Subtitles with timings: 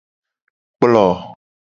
[0.79, 1.05] Kplo.